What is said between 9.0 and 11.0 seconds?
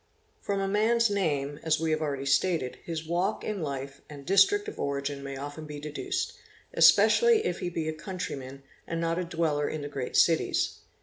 a dweller in the great cities.